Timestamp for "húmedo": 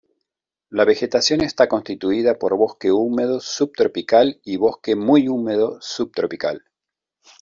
2.91-3.39, 5.27-5.77